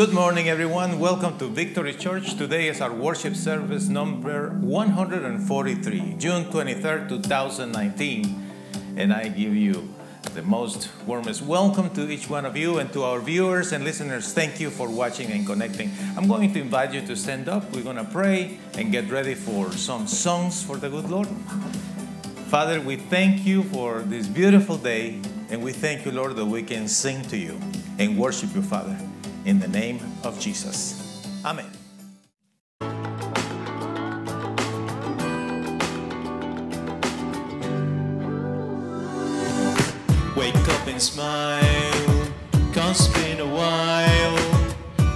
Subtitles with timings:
[0.00, 0.98] Good morning, everyone.
[0.98, 2.34] Welcome to Victory Church.
[2.34, 8.50] Today is our worship service number 143, June 23rd, 2019.
[8.96, 9.92] And I give you
[10.32, 14.32] the most warmest welcome to each one of you and to our viewers and listeners.
[14.32, 15.92] Thank you for watching and connecting.
[16.16, 17.70] I'm going to invite you to stand up.
[17.70, 21.28] We're going to pray and get ready for some songs for the good Lord.
[22.48, 25.20] Father, we thank you for this beautiful day,
[25.50, 27.60] and we thank you, Lord, that we can sing to you
[27.98, 28.96] and worship you, Father,
[29.44, 31.24] in the name of Jesus.
[31.44, 31.70] Amen.
[40.36, 42.30] Wake up and smile,
[42.72, 44.38] cause it's been a while.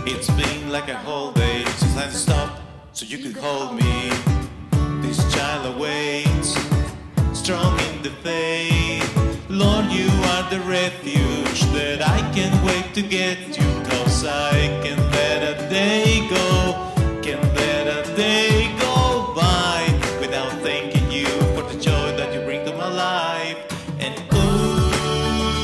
[0.06, 2.60] It's been like a whole day since I stopped
[2.92, 4.10] so you could hold me.
[5.00, 6.58] This child awaits,
[7.32, 9.10] strong in the faith.
[9.48, 13.83] Lord, you are the refuge that I can't wait to get to.
[14.26, 19.84] I can't let a day go, can't let a day go by
[20.18, 23.58] without thanking you for the joy that you bring to my life.
[24.00, 25.62] And ooh,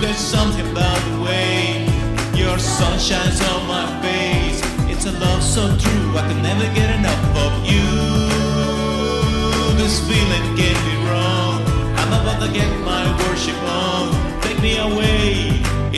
[0.00, 1.84] there's something about the way
[2.34, 4.62] your sun shines on my face.
[4.88, 7.88] It's a love so true, I can never get enough of you.
[9.76, 11.62] This feeling can't be wrong.
[11.98, 14.40] I'm about to get my worship on.
[14.42, 15.51] Take me away.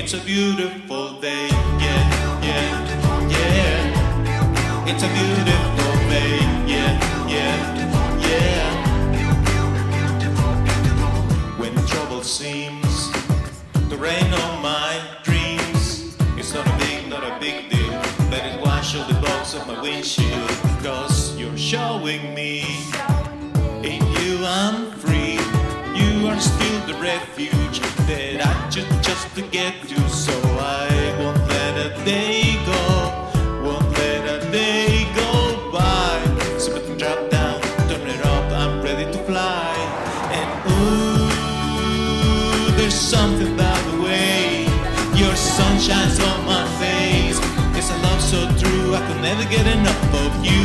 [0.05, 1.49] It's a beautiful day.
[1.49, 4.85] Yeah, yeah, yeah.
[4.87, 6.41] It's a beautiful day.
[6.69, 8.69] Yeah, yeah, yeah.
[11.57, 13.11] When trouble seems
[13.89, 17.99] to rain on my dreams, it's not a big, not a big deal.
[18.31, 20.51] Let it wash all the bugs of my windshield.
[20.83, 22.61] Cause you're showing me
[23.83, 24.84] in you I'm
[26.87, 29.99] the refuge that I just just to get to.
[30.09, 32.83] So I won't let a day go,
[33.65, 36.21] won't let a day go by.
[36.59, 39.75] So let me drop down, turn it up, I'm ready to fly.
[40.39, 41.29] And ooh,
[42.77, 44.67] there's something about the way
[45.17, 47.39] your sun shines on my face.
[47.79, 50.65] It's a love so true, I could never get enough of you.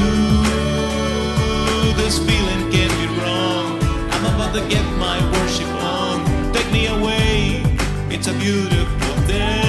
[1.95, 3.79] This feeling can't be wrong.
[4.11, 5.48] I'm about to get my worship
[8.19, 9.61] It's a beautiful day.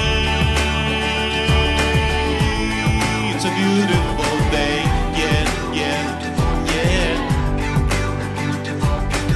[3.33, 4.83] It's a beautiful day.
[5.15, 6.03] Yeah, yeah,
[6.67, 7.15] yeah.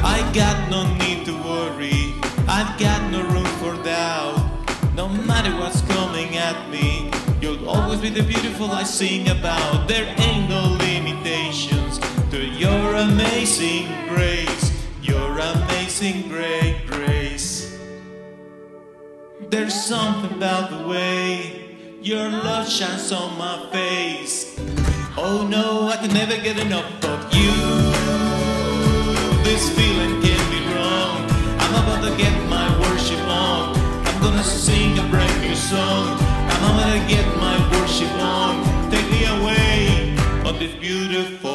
[0.03, 2.13] I got no need to worry.
[2.45, 4.51] I've got no room for doubt.
[4.95, 7.09] No matter what's coming at me,
[7.39, 9.87] you'll always be the beautiful I sing about.
[9.87, 11.99] There ain't no limitations
[12.31, 16.84] to your amazing grace, your amazing grace.
[19.55, 24.59] There's something about the way your love shines on my face.
[25.15, 27.55] Oh no, I can never get enough of you.
[29.45, 31.23] This feeling can't be wrong.
[31.63, 33.79] I'm about to get my worship on.
[34.05, 36.17] I'm gonna sing a brand new song.
[36.51, 38.61] I'm gonna get my worship on.
[38.91, 41.54] Take me away on this beautiful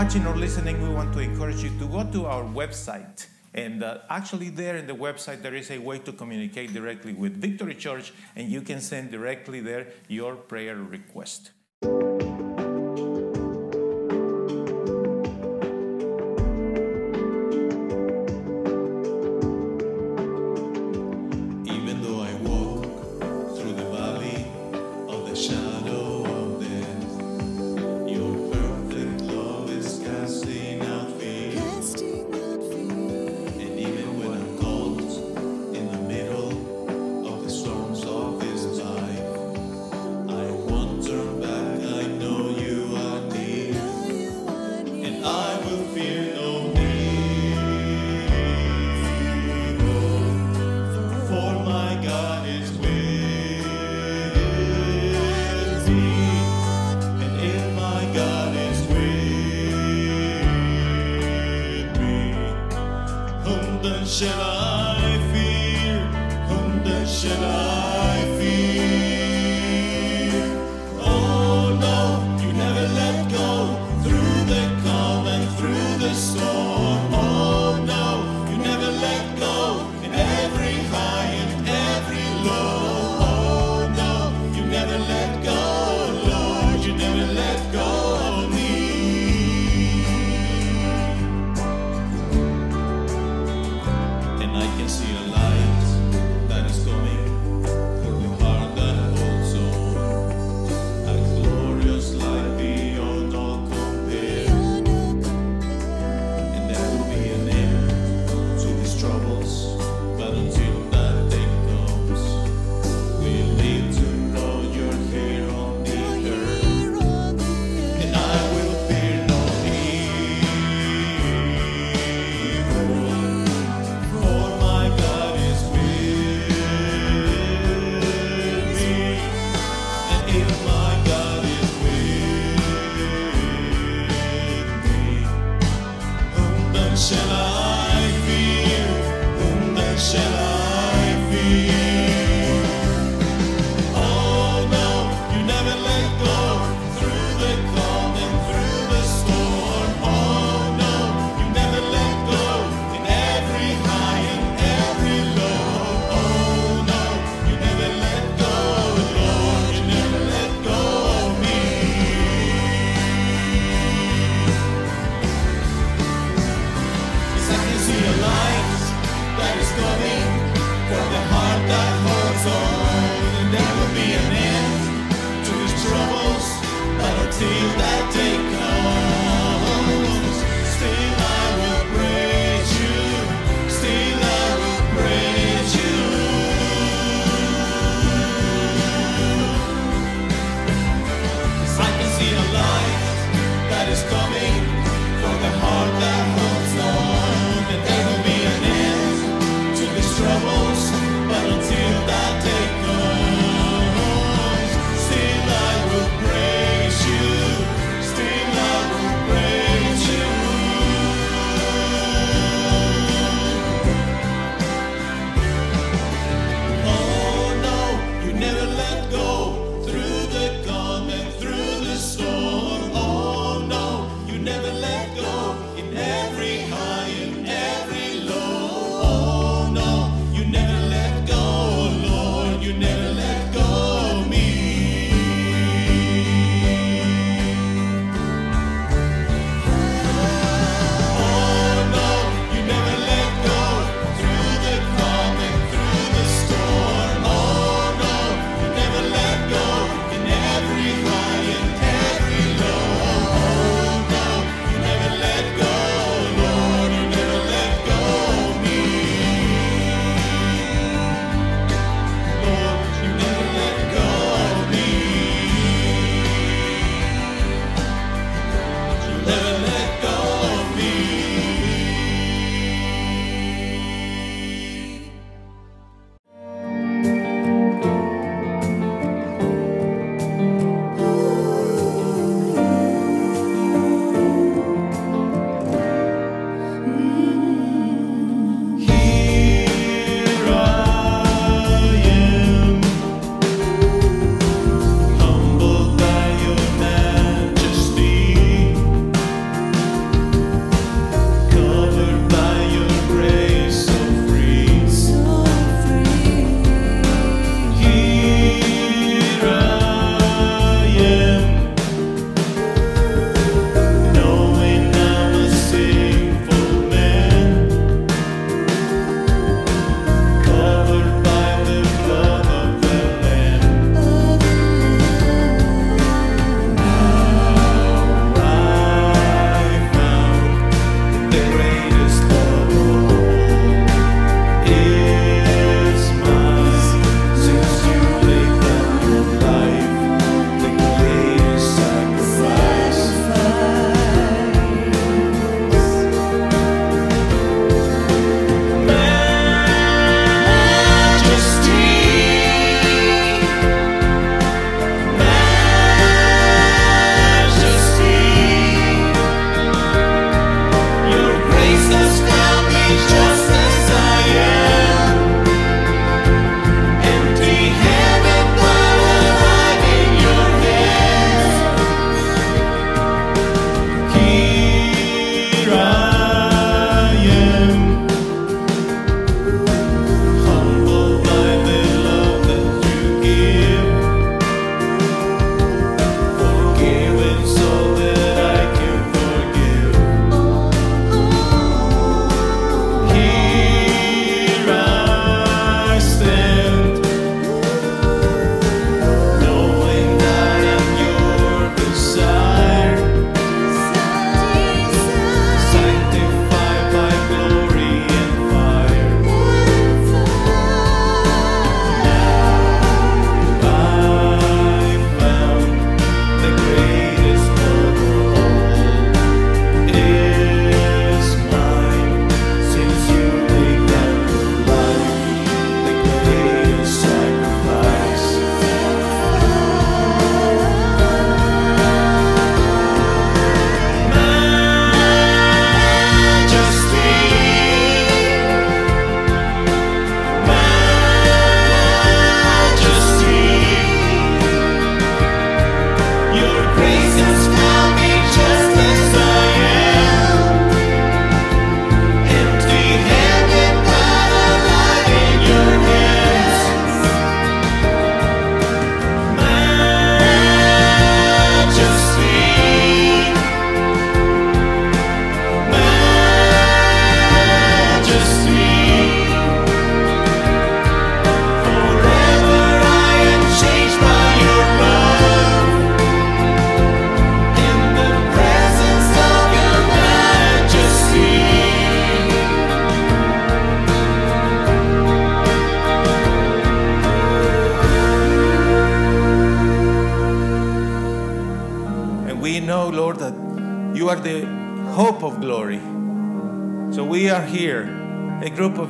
[0.00, 3.26] watching or listening, we want to encourage you to go to our website.
[3.52, 7.36] And uh, actually, there in the website, there is a way to communicate directly with
[7.36, 11.50] Victory Church, and you can send directly there your prayer request.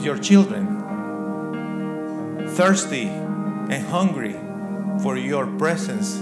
[0.01, 0.67] Of your children,
[2.57, 4.35] thirsty and hungry
[5.03, 6.17] for your presence.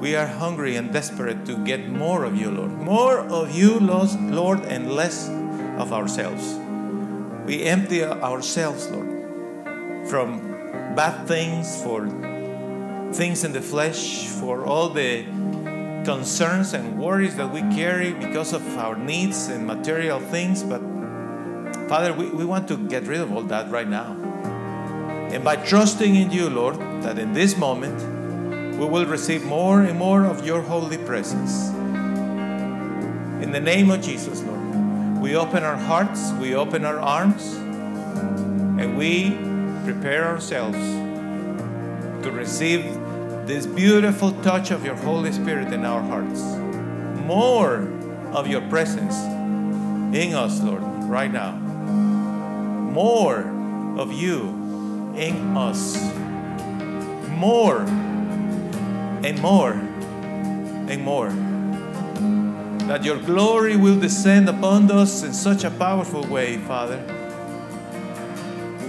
[0.00, 2.70] We are hungry and desperate to get more of you, Lord.
[2.70, 5.28] More of you, Lord, and less
[5.78, 6.60] of ourselves.
[7.44, 9.10] We empty ourselves, Lord,
[10.08, 10.38] from
[10.94, 12.06] bad things, for
[13.12, 15.24] things in the flesh, for all the
[16.04, 20.62] concerns and worries that we carry because of our needs and material things.
[20.62, 20.89] But
[21.90, 24.12] Father, we, we want to get rid of all that right now.
[25.32, 29.98] And by trusting in you, Lord, that in this moment we will receive more and
[29.98, 31.70] more of your holy presence.
[33.42, 38.96] In the name of Jesus, Lord, we open our hearts, we open our arms, and
[38.96, 39.30] we
[39.82, 40.78] prepare ourselves
[42.22, 42.84] to receive
[43.48, 46.40] this beautiful touch of your Holy Spirit in our hearts.
[47.26, 47.78] More
[48.30, 49.16] of your presence
[50.14, 51.69] in us, Lord, right now.
[52.90, 53.42] More
[53.98, 54.48] of you
[55.16, 55.96] in us.
[57.28, 57.82] More
[59.22, 61.30] and more and more.
[62.88, 66.96] That your glory will descend upon us in such a powerful way, Father.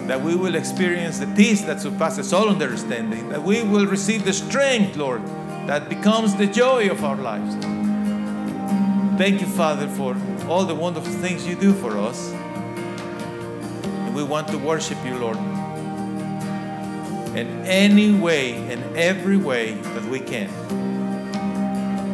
[0.08, 3.30] That we will experience the peace that surpasses all understanding.
[3.30, 5.24] That we will receive the strength, Lord,
[5.68, 7.54] that becomes the joy of our lives.
[9.20, 10.18] Thank you, Father, for
[10.50, 12.34] all the wonderful things you do for us.
[14.12, 15.38] And we want to worship you, Lord
[17.36, 20.50] in any way, in every way that we can.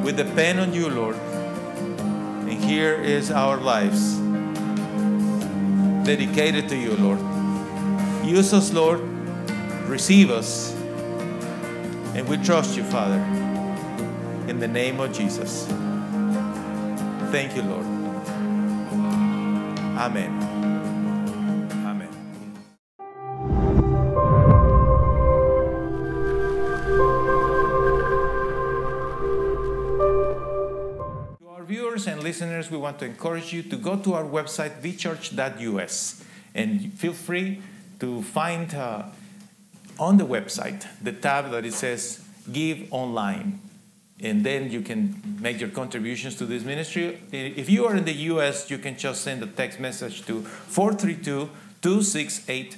[0.03, 1.15] We depend on you, Lord.
[1.15, 4.15] And here is our lives
[6.05, 7.19] dedicated to you, Lord.
[8.25, 9.01] Use us, Lord.
[9.89, 10.73] Receive us.
[12.13, 13.19] And we trust you, Father.
[14.47, 15.65] In the name of Jesus.
[17.31, 17.85] Thank you, Lord.
[19.97, 20.31] Amen.
[20.31, 20.56] Amen.
[32.67, 36.23] Listeners, we want to encourage you to go to our website, vchurch.us,
[36.55, 37.61] and feel free
[37.99, 39.03] to find uh,
[39.99, 43.59] on the website the tab that it says Give Online.
[44.19, 47.19] And then you can make your contributions to this ministry.
[47.31, 51.49] If you are in the US, you can just send a text message to 432
[51.81, 52.77] 268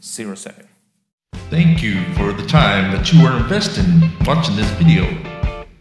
[0.00, 0.68] 0007.
[1.50, 5.06] Thank you for the time that you are investing watching this video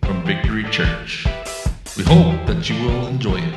[0.04, 1.26] from Victory Church.
[2.02, 3.54] We hope that you will enjoy it.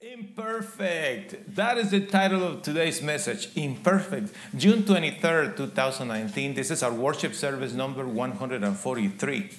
[0.00, 1.56] Imperfect.
[1.56, 3.48] That is the title of today's message.
[3.56, 4.32] Imperfect.
[4.56, 6.54] June 23rd, 2019.
[6.54, 9.50] This is our worship service number 143.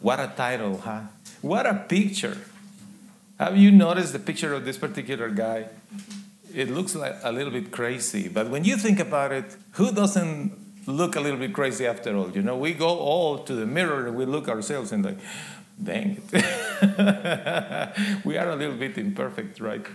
[0.00, 1.00] What a title, huh?
[1.40, 2.36] What a picture.
[3.38, 5.70] Have you noticed the picture of this particular guy?
[6.54, 10.52] It looks like a little bit crazy, but when you think about it, who doesn't
[10.86, 12.30] look a little bit crazy after all?
[12.30, 15.18] You know, we go all to the mirror and we look ourselves and like,
[15.82, 18.24] dang it.
[18.24, 19.86] we are a little bit imperfect, right?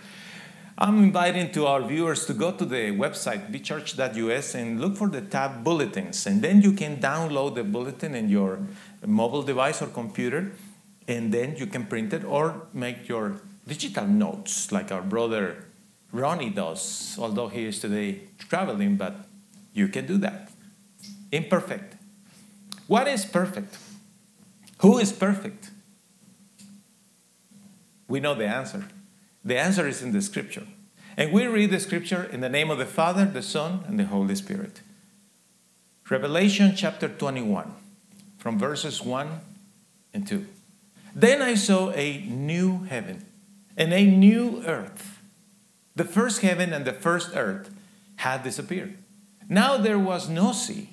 [0.78, 5.22] I'm inviting to our viewers to go to the website vchurch.us and look for the
[5.22, 8.60] tab bulletins, and then you can download the bulletin in your
[9.06, 10.54] mobile device or computer,
[11.08, 15.66] and then you can print it or make your digital notes like our brother
[16.12, 19.16] Ronnie does, although he is today traveling, but
[19.74, 20.52] you can do that.
[21.32, 21.96] Imperfect.
[22.88, 23.78] What is perfect?
[24.82, 25.70] Who is perfect?
[28.08, 28.88] We know the answer.
[29.44, 30.68] The answer is in the scripture.
[31.18, 34.06] And we read the scripture in the name of the Father, the Son, and the
[34.06, 34.82] Holy Spirit.
[36.10, 37.74] Revelation chapter 21,
[38.38, 39.40] from verses 1
[40.14, 40.46] and 2.
[41.16, 43.26] Then I saw a new heaven
[43.78, 45.22] and a new earth.
[45.96, 47.74] The first heaven and the first earth
[48.18, 48.98] had disappeared.
[49.48, 50.90] Now there was no sea.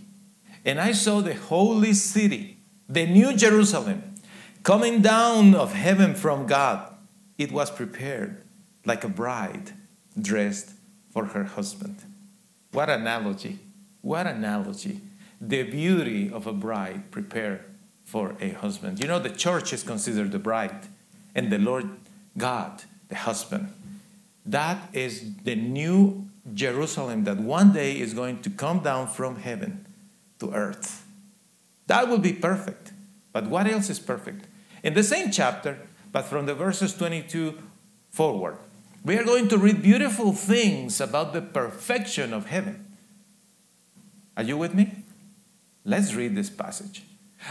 [0.64, 2.57] And I saw the holy city,
[2.88, 4.14] the new Jerusalem,
[4.62, 6.94] coming down of heaven from God.
[7.36, 8.42] It was prepared
[8.84, 9.72] like a bride
[10.20, 10.72] dressed
[11.10, 11.98] for her husband.
[12.72, 13.58] What analogy!
[14.00, 15.00] What analogy!
[15.40, 17.64] The beauty of a bride prepared
[18.04, 19.00] for a husband.
[19.00, 20.86] You know, the church is considered the bride,
[21.34, 21.90] and the Lord
[22.36, 23.72] God, the husband.
[24.46, 29.86] That is the new Jerusalem that one day is going to come down from heaven
[30.38, 31.04] to earth.
[31.88, 32.92] That will be perfect.
[33.32, 34.46] But what else is perfect?
[34.82, 35.78] In the same chapter,
[36.12, 37.58] but from the verses 22
[38.10, 38.58] forward,
[39.04, 42.86] we are going to read beautiful things about the perfection of heaven.
[44.36, 45.02] Are you with me?
[45.84, 47.02] Let's read this passage.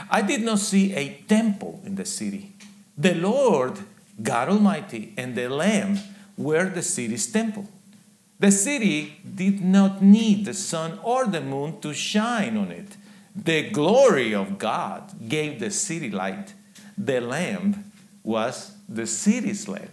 [0.09, 2.53] I did not see a temple in the city.
[2.97, 3.79] The Lord,
[4.21, 5.99] God Almighty, and the Lamb
[6.37, 7.67] were the city's temple.
[8.39, 12.97] The city did not need the sun or the moon to shine on it.
[13.43, 16.53] The glory of God gave the city light.
[16.97, 17.91] The Lamb
[18.23, 19.91] was the city's lamp.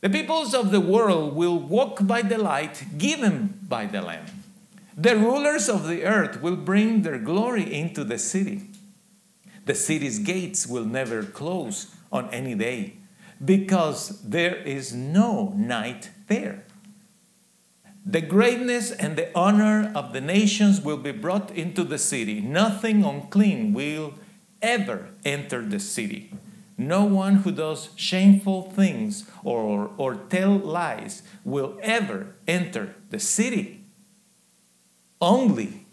[0.00, 4.26] The peoples of the world will walk by the light given by the Lamb.
[4.96, 8.62] The rulers of the earth will bring their glory into the city.
[9.64, 12.94] The city's gates will never close on any day
[13.42, 16.64] because there is no night there.
[18.04, 22.40] The greatness and the honor of the nations will be brought into the city.
[22.40, 24.14] Nothing unclean will
[24.60, 26.32] ever enter the city.
[26.76, 33.84] No one who does shameful things or, or tell lies will ever enter the city.
[35.20, 35.86] Only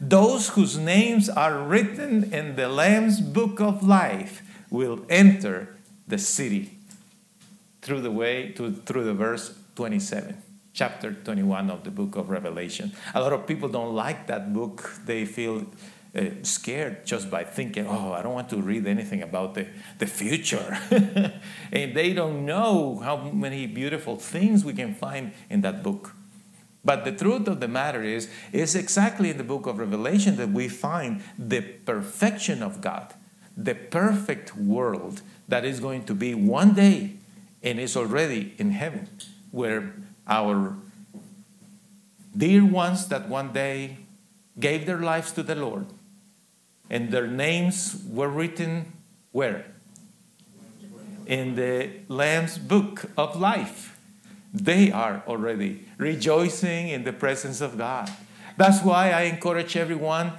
[0.00, 5.76] those whose names are written in the Lamb's book of life will enter
[6.06, 6.76] the city.
[7.82, 10.42] Through the way to through the verse 27,
[10.80, 12.90] chapter 21 of the book of Revelation.
[13.14, 14.90] A lot of people don't like that book.
[15.04, 15.66] They feel
[16.16, 19.66] uh, scared just by thinking, oh, I don't want to read anything about the,
[19.98, 20.78] the future.
[21.70, 26.14] and they don't know how many beautiful things we can find in that book.
[26.82, 30.48] But the truth of the matter is, it's exactly in the book of Revelation that
[30.48, 33.12] we find the perfection of God,
[33.54, 37.16] the perfect world that is going to be one day
[37.62, 39.10] and is already in heaven,
[39.50, 39.92] where
[40.30, 40.76] our
[42.34, 43.98] dear ones that one day
[44.58, 45.86] gave their lives to the Lord
[46.88, 48.92] and their names were written
[49.32, 49.66] where?
[51.26, 53.96] In the Lamb's book of life.
[54.52, 58.10] They are already rejoicing in the presence of God.
[58.56, 60.32] That's why I encourage everyone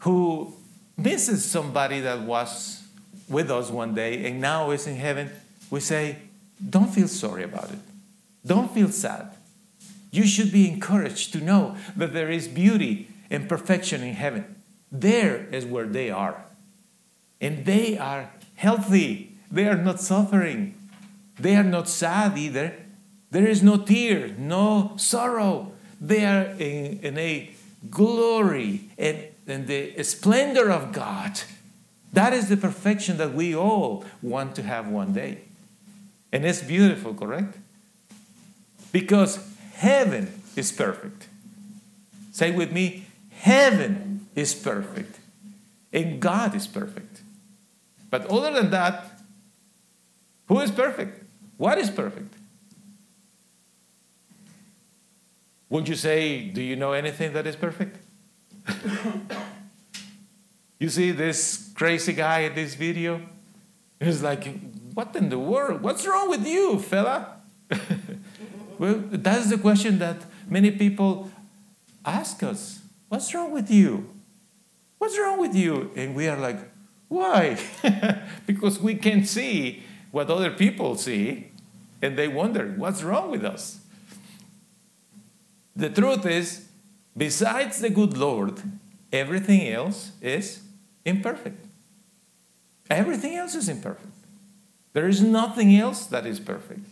[0.00, 0.52] who
[0.98, 2.82] misses somebody that was
[3.28, 5.30] with us one day and now is in heaven.
[5.70, 6.18] We say,
[6.68, 7.78] don't feel sorry about it.
[8.44, 9.34] Don't feel sad.
[10.10, 14.56] You should be encouraged to know that there is beauty and perfection in heaven.
[14.90, 16.44] There is where they are.
[17.40, 19.36] And they are healthy.
[19.50, 20.74] They are not suffering.
[21.38, 22.74] They are not sad either.
[23.30, 25.72] There is no tear, no sorrow.
[26.00, 27.50] They are in, in a
[27.88, 31.40] glory and, and the splendor of God.
[32.12, 35.42] That is the perfection that we all want to have one day.
[36.32, 37.56] And it's beautiful, correct?
[38.92, 39.38] Because
[39.74, 41.28] heaven is perfect.
[42.32, 45.18] Say with me, heaven is perfect.
[45.92, 47.22] And God is perfect.
[48.10, 49.20] But other than that,
[50.46, 51.24] who is perfect?
[51.56, 52.34] What is perfect?
[55.68, 57.96] Would you say, do you know anything that is perfect?
[60.80, 63.22] you see this crazy guy in this video?
[64.00, 64.48] He's like,
[64.94, 65.82] what in the world?
[65.82, 67.36] What's wrong with you, fella?
[68.80, 71.30] well, that's the question that many people
[72.02, 72.80] ask us.
[73.10, 74.08] What's wrong with you?
[74.96, 75.90] What's wrong with you?
[75.96, 76.60] And we are like,
[77.08, 77.58] Why?
[78.46, 81.52] because we can't see what other people see,
[82.00, 83.80] and they wonder, What's wrong with us?
[85.76, 86.66] The truth is,
[87.14, 88.62] besides the good Lord,
[89.12, 90.62] everything else is
[91.04, 91.66] imperfect.
[92.88, 94.16] Everything else is imperfect.
[94.94, 96.86] There is nothing else that is perfect.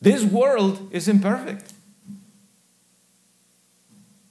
[0.00, 1.72] This world is imperfect.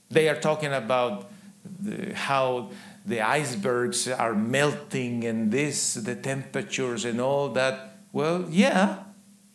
[0.09, 1.29] They are talking about
[1.63, 2.71] the, how
[3.05, 7.97] the icebergs are melting and this, the temperatures and all that.
[8.11, 9.03] Well, yeah,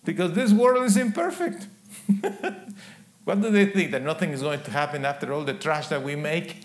[0.05, 1.66] because this world is imperfect.
[3.24, 3.90] what do they think?
[3.90, 6.64] That nothing is going to happen after all the trash that we make?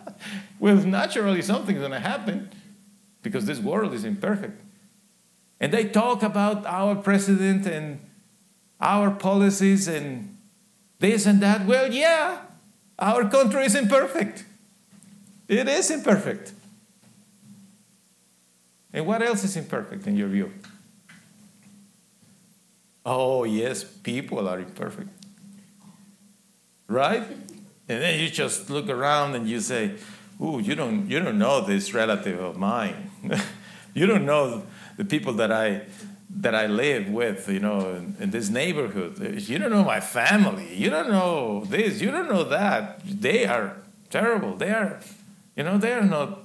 [0.58, 2.50] well, naturally, something's going to happen
[3.22, 4.60] because this world is imperfect.
[5.60, 8.00] And they talk about our president and
[8.80, 10.36] our policies and
[10.98, 11.66] this and that.
[11.66, 12.42] Well, yeah,
[12.98, 14.44] our country is imperfect.
[15.48, 16.52] It is imperfect.
[18.92, 20.52] And what else is imperfect in your view?
[23.04, 25.08] Oh, yes, people are imperfect.
[26.88, 27.22] Right?
[27.88, 29.94] And then you just look around and you say,
[30.40, 33.10] Ooh, you don't, you don't know this relative of mine.
[33.94, 34.64] you don't know
[34.96, 35.82] the people that I
[36.30, 39.18] that I live with, you know, in, in, this neighborhood.
[39.48, 40.74] You don't know my family.
[40.74, 42.00] You don't know this.
[42.00, 43.00] You don't know that.
[43.04, 43.76] They are
[44.10, 44.54] terrible.
[44.56, 45.00] They are,
[45.56, 46.40] you know, they are not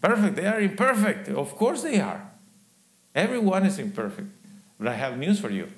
[0.00, 0.36] perfect.
[0.36, 1.28] They are imperfect.
[1.28, 2.30] Of course they are.
[3.14, 4.28] Everyone is imperfect.
[4.78, 5.68] But I have news for you.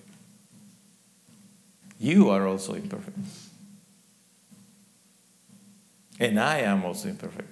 [1.99, 3.19] You are also imperfect.
[6.19, 7.49] And I am also imperfect.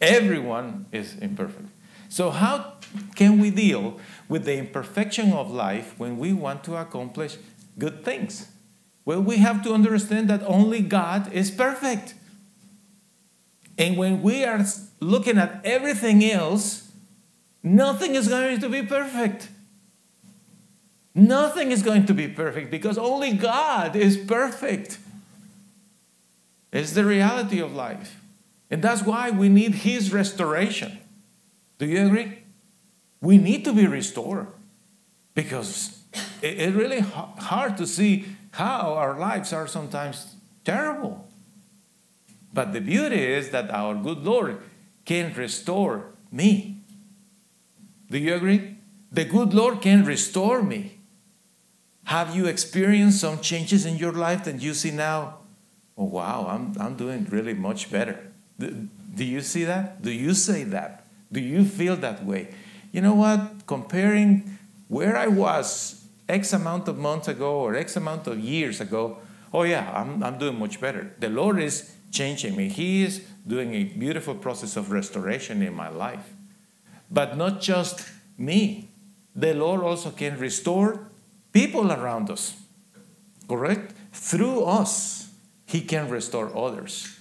[0.00, 1.68] Everyone is imperfect.
[2.08, 2.74] So, how
[3.14, 7.36] can we deal with the imperfection of life when we want to accomplish
[7.78, 8.48] good things?
[9.04, 12.14] Well, we have to understand that only God is perfect.
[13.78, 14.64] And when we are
[15.00, 16.90] looking at everything else,
[17.62, 19.48] nothing is going to be perfect.
[21.14, 24.98] Nothing is going to be perfect because only God is perfect.
[26.72, 28.20] It's the reality of life.
[28.70, 30.98] And that's why we need His restoration.
[31.78, 32.38] Do you agree?
[33.20, 34.48] We need to be restored
[35.34, 36.02] because
[36.42, 41.28] it's really hard to see how our lives are sometimes terrible.
[42.52, 44.58] But the beauty is that our good Lord
[45.04, 46.78] can restore me.
[48.10, 48.76] Do you agree?
[49.12, 50.98] The good Lord can restore me.
[52.04, 55.38] Have you experienced some changes in your life that you see now?
[55.96, 58.32] Oh, wow, I'm, I'm doing really much better.
[58.58, 60.00] Do, do you see that?
[60.00, 61.04] Do you say that?
[61.30, 62.54] Do you feel that way?
[62.98, 63.64] You know what?
[63.68, 64.58] Comparing
[64.88, 69.18] where I was X amount of months ago or X amount of years ago,
[69.54, 71.14] oh, yeah, I'm, I'm doing much better.
[71.20, 72.68] The Lord is changing me.
[72.68, 76.32] He is doing a beautiful process of restoration in my life.
[77.08, 78.04] But not just
[78.36, 78.90] me,
[79.32, 81.08] the Lord also can restore
[81.52, 82.56] people around us.
[83.48, 83.94] Correct?
[84.12, 85.30] Through us,
[85.66, 87.16] He can restore others.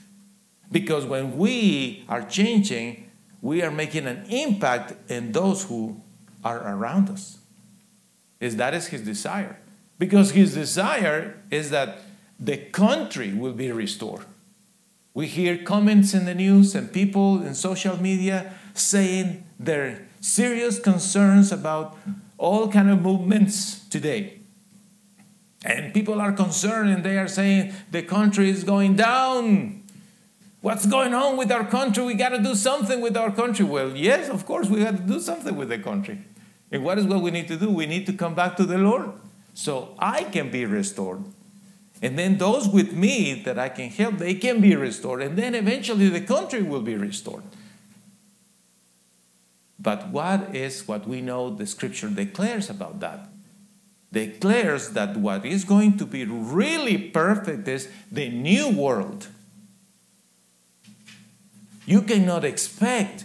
[0.72, 3.07] Because when we are changing,
[3.41, 6.02] we are making an impact in those who
[6.43, 7.39] are around us.
[8.39, 9.60] Is that is his desire.
[10.00, 12.00] Because his desire is that
[12.39, 14.26] the country will be restored.
[15.13, 21.52] We hear comments in the news and people in social media saying their serious concerns
[21.52, 21.97] about
[22.38, 24.39] all kind of movements today.
[25.65, 29.84] And people are concerned and they are saying the country is going down.
[30.68, 32.04] What's going on with our country?
[32.04, 33.64] We got to do something with our country.
[33.64, 36.20] Well, yes, of course, we got to do something with the country.
[36.70, 37.70] And what is what we need to do?
[37.70, 39.14] We need to come back to the Lord
[39.54, 41.24] so I can be restored.
[42.02, 45.22] And then those with me that I can help, they can be restored.
[45.22, 47.44] And then eventually the country will be restored.
[49.80, 53.30] But what is what we know the scripture declares about that?
[54.12, 59.30] Declares that what is going to be really perfect is the new world.
[61.88, 63.23] You cannot expect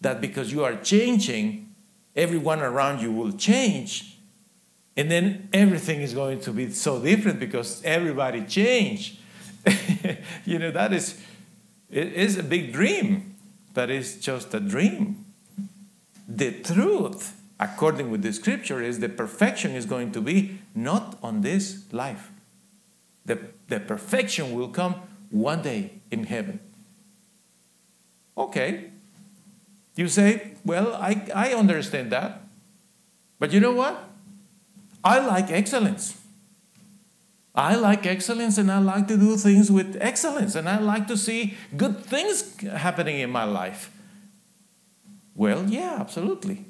[0.00, 1.74] that because you are changing,
[2.16, 4.18] everyone around you will change
[4.98, 9.16] and then everything is going to be so different because everybody changed.
[10.44, 11.20] you know, that is,
[11.88, 13.36] it is a big dream,
[13.74, 15.24] but it's just a dream.
[16.26, 21.42] The truth, according with the scripture, is the perfection is going to be not on
[21.42, 22.32] this life.
[23.24, 24.96] The, the perfection will come
[25.30, 26.58] one day in heaven.
[28.38, 28.90] Okay.
[29.96, 32.42] You say, well, I, I understand that.
[33.40, 34.04] But you know what?
[35.02, 36.16] I like excellence.
[37.54, 41.16] I like excellence and I like to do things with excellence and I like to
[41.16, 43.90] see good things happening in my life.
[45.34, 46.66] Well, yeah, absolutely.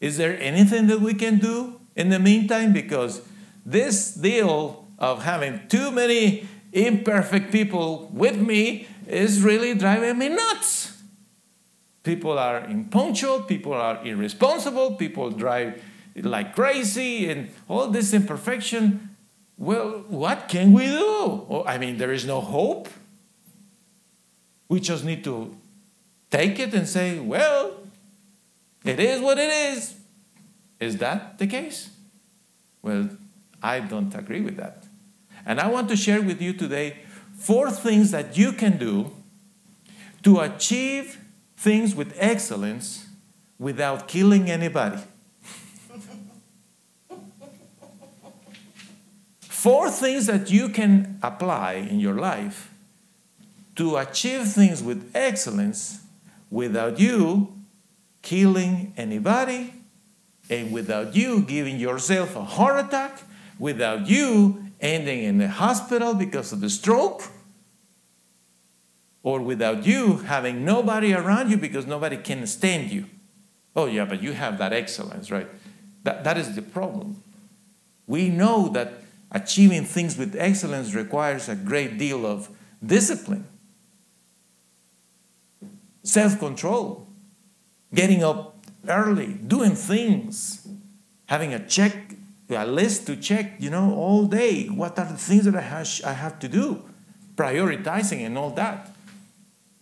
[0.00, 2.72] Is there anything that we can do in the meantime?
[2.72, 3.22] Because
[3.66, 10.97] this deal of having too many imperfect people with me is really driving me nuts.
[12.02, 15.82] People are impunctual, people are irresponsible, people drive
[16.16, 19.16] like crazy and all this imperfection.
[19.56, 21.46] Well, what can we do?
[21.50, 22.88] Oh, I mean, there is no hope.
[24.68, 25.56] We just need to
[26.30, 27.72] take it and say, well,
[28.84, 29.96] it is what it is.
[30.78, 31.90] Is that the case?
[32.82, 33.10] Well,
[33.62, 34.84] I don't agree with that.
[35.44, 36.98] And I want to share with you today
[37.36, 39.10] four things that you can do
[40.22, 41.18] to achieve
[41.58, 43.08] things with excellence
[43.58, 45.02] without killing anybody.
[49.40, 52.72] Four things that you can apply in your life
[53.74, 56.02] to achieve things with excellence
[56.48, 57.52] without you
[58.22, 59.74] killing anybody
[60.48, 63.20] and without you giving yourself a heart attack,
[63.58, 67.24] without you ending in the hospital because of the stroke,
[69.28, 73.04] or without you having nobody around you because nobody can stand you.
[73.76, 75.46] Oh, yeah, but you have that excellence, right?
[76.04, 77.22] That, that is the problem.
[78.06, 82.48] We know that achieving things with excellence requires a great deal of
[82.82, 83.46] discipline,
[86.04, 87.06] self control,
[87.92, 88.56] getting up
[88.88, 90.66] early, doing things,
[91.26, 92.14] having a check,
[92.48, 94.68] a list to check, you know, all day.
[94.68, 96.82] What are the things that I have, I have to do?
[97.36, 98.94] Prioritizing and all that.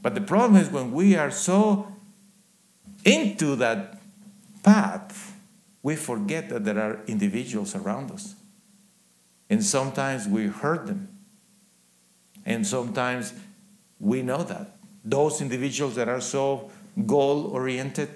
[0.07, 1.93] But the problem is when we are so
[3.05, 3.99] into that
[4.63, 5.37] path,
[5.83, 8.37] we forget that there are individuals around us.
[9.51, 11.09] And sometimes we hurt them.
[12.45, 13.35] And sometimes
[13.99, 14.77] we know that.
[15.05, 16.71] Those individuals that are so
[17.05, 18.11] goal oriented,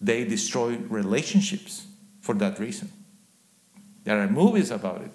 [0.00, 1.86] they destroy relationships
[2.20, 2.92] for that reason.
[4.04, 5.10] There are movies about it,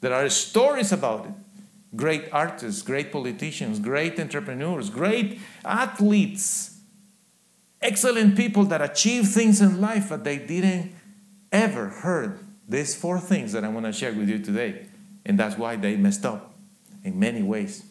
[0.00, 1.32] there are stories about it.
[1.96, 6.78] Great artists, great politicians, great entrepreneurs, great athletes,
[7.80, 10.92] excellent people that achieve things in life, but they didn't
[11.52, 14.86] ever heard these four things that I want to share with you today.
[15.24, 16.54] And that's why they messed up
[17.04, 17.84] in many ways.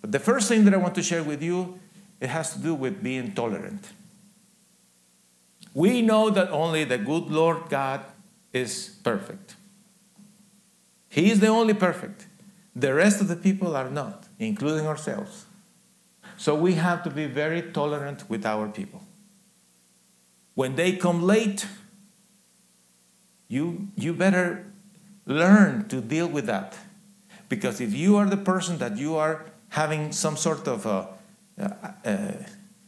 [0.00, 1.78] But the first thing that I want to share with you,
[2.20, 3.90] it has to do with being tolerant.
[5.74, 8.04] We know that only the good Lord God
[8.52, 9.56] is perfect.
[11.08, 12.26] He is the only perfect.
[12.74, 15.46] The rest of the people are not, including ourselves.
[16.36, 19.02] So we have to be very tolerant with our people.
[20.54, 21.66] When they come late,
[23.48, 24.66] you, you better
[25.26, 26.78] learn to deal with that.
[27.48, 31.08] Because if you are the person that you are having some sort of a,
[31.58, 32.46] a, a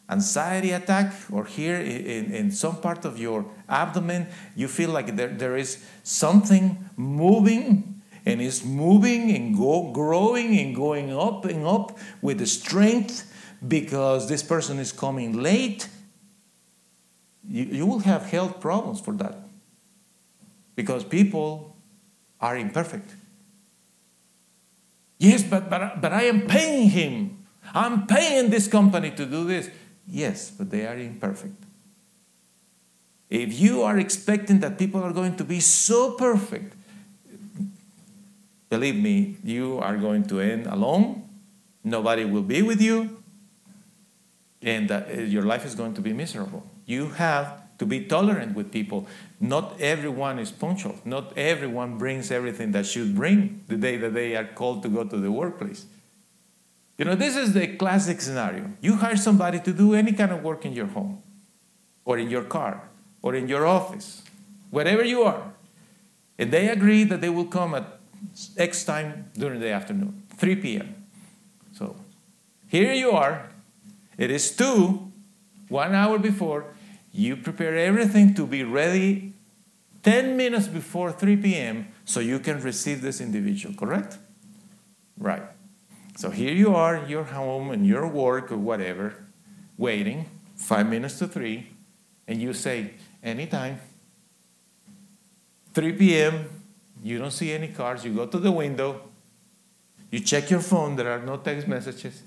[0.09, 5.29] anxiety attack, or here in, in some part of your abdomen, you feel like there,
[5.29, 11.99] there is something moving and it's moving and go, growing and going up and up
[12.21, 13.33] with the strength
[13.67, 15.89] because this person is coming late,
[17.49, 19.39] you, you will have health problems for that.
[20.75, 21.77] Because people
[22.41, 23.15] are imperfect.
[25.19, 27.45] Yes, but, but, but I am paying him.
[27.75, 29.71] I'm paying this company to do this.
[30.09, 31.63] Yes, but they are imperfect.
[33.31, 36.75] If you are expecting that people are going to be so perfect,
[38.73, 41.29] believe me, you are going to end alone.
[41.85, 43.23] Nobody will be with you.
[44.63, 45.03] And uh,
[45.35, 46.63] your life is going to be miserable.
[46.87, 49.07] You have to be tolerant with people.
[49.41, 50.97] Not everyone is punctual.
[51.05, 55.05] Not everyone brings everything that should bring the day that they are called to go
[55.05, 55.85] to the workplace.
[56.97, 58.65] You know, this is the classic scenario.
[58.81, 61.21] You hire somebody to do any kind of work in your home,
[62.07, 62.89] or in your car,
[63.21, 64.23] or in your office,
[64.71, 65.43] wherever you are.
[66.39, 68.02] And they agree that they will come at
[68.57, 70.95] X time during the afternoon, 3 p.m.
[71.73, 71.97] So
[72.69, 73.49] here you are.
[74.19, 75.11] It is 2,
[75.69, 76.75] one hour before.
[77.13, 79.33] You prepare everything to be ready
[80.03, 81.89] 10 minutes before 3 p.m.
[82.05, 84.19] so you can receive this individual, correct?
[85.17, 85.43] Right.
[86.17, 89.15] So here you are in your home and your work or whatever,
[89.79, 91.69] waiting, five minutes to three,
[92.27, 93.81] and you say, anytime.
[95.75, 96.62] 3 p.m.,
[97.03, 99.01] you don't see any cars, you go to the window,
[100.11, 102.23] you check your phone, there are no text messages.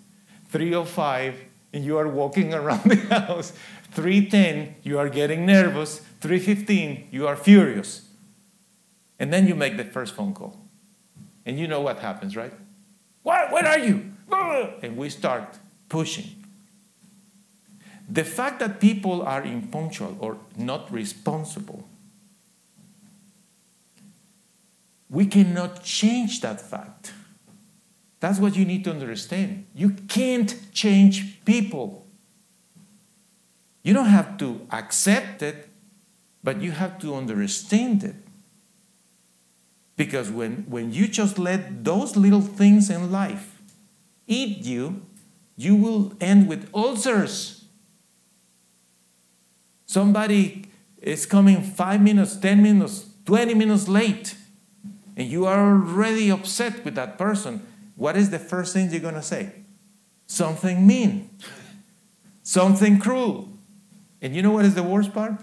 [0.50, 1.40] 305,
[1.74, 3.54] and you are walking around the house.
[3.92, 6.00] 310, you are getting nervous.
[6.22, 8.10] 315, you are furious.
[9.20, 10.58] And then you make the first phone call.
[11.46, 12.54] And you know what happens, right?
[13.24, 14.12] Where, where are you?
[14.82, 16.44] And we start pushing.
[18.10, 21.88] The fact that people are impunctual or not responsible,
[25.10, 27.14] we cannot change that fact.
[28.20, 29.68] That's what you need to understand.
[29.76, 32.08] You can't change people.
[33.84, 35.70] You don't have to accept it,
[36.44, 38.16] but you have to understand it.
[39.96, 43.62] Because when, when you just let those little things in life
[44.28, 45.02] eat you,
[45.56, 47.66] you will end with ulcers.
[49.86, 50.66] Somebody
[51.02, 54.36] is coming five minutes, 10 minutes, 20 minutes late,
[55.16, 57.66] and you are already upset with that person.
[57.96, 59.52] What is the first thing you're going to say?
[60.28, 61.30] Something mean,
[62.44, 63.50] something cruel.
[64.22, 65.36] And you know what is the worst part?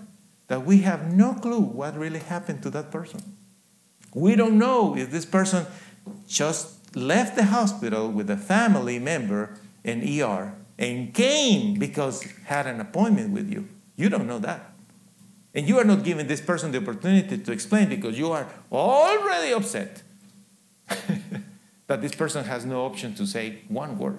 [0.48, 3.22] That we have no clue what really happened to that person.
[4.14, 5.66] We don't know if this person
[6.26, 12.80] just left the hospital with a family member in ER and came because had an
[12.80, 13.68] appointment with you.
[13.96, 14.71] You don't know that.
[15.54, 19.52] And you are not giving this person the opportunity to explain because you are already
[19.52, 20.02] upset
[21.86, 24.18] that this person has no option to say one word.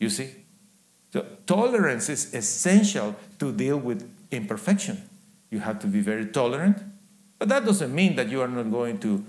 [0.00, 0.30] You see?
[1.12, 5.08] So tolerance is essential to deal with imperfection.
[5.50, 6.82] You have to be very tolerant
[7.44, 9.24] but that doesn't mean that you are not going to,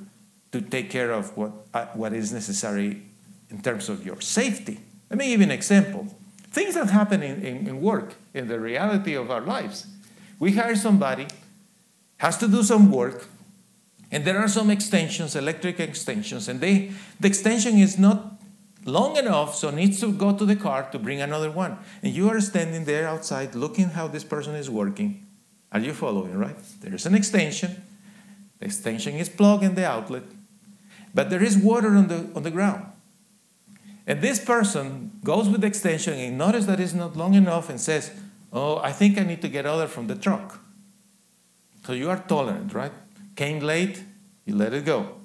[0.51, 3.01] to take care of what, uh, what is necessary
[3.49, 4.79] in terms of your safety.
[5.09, 6.07] Let me give you an example.
[6.49, 9.87] Things that happen in, in, in work, in the reality of our lives.
[10.39, 11.27] We hire somebody,
[12.17, 13.27] has to do some work,
[14.11, 18.39] and there are some extensions, electric extensions, and they, the extension is not
[18.85, 21.77] long enough so needs to go to the car to bring another one.
[22.03, 25.25] And you are standing there outside looking how this person is working.
[25.71, 26.55] Are you following, right?
[26.81, 27.81] There's an extension.
[28.59, 30.23] The extension is plugged in the outlet,
[31.13, 32.85] but there is water on the, on the ground.
[34.07, 37.81] And this person goes with the extension and notices that it's not long enough and
[37.81, 38.11] says,
[38.55, 40.61] Oh, I think I need to get other from the truck.
[41.85, 42.93] So you are tolerant, right?
[43.35, 44.01] Came late,
[44.45, 45.17] you let it go.